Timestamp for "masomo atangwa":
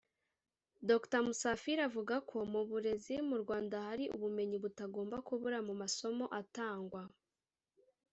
5.81-7.01